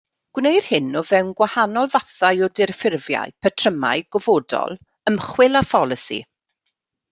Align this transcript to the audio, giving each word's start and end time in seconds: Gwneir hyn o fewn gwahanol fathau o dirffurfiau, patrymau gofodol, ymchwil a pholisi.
Gwneir 0.35 0.63
hyn 0.67 0.95
o 1.01 1.01
fewn 1.09 1.27
gwahanol 1.41 1.91
fathau 1.97 2.41
o 2.47 2.49
dirffurfiau, 2.61 3.35
patrymau 3.47 4.03
gofodol, 4.17 4.77
ymchwil 5.13 5.63
a 5.63 5.65
pholisi. 5.73 6.23